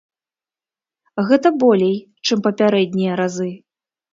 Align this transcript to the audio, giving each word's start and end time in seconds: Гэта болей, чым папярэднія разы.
Гэта 1.27 1.47
болей, 1.65 1.93
чым 2.25 2.37
папярэднія 2.49 3.13
разы. 3.21 3.51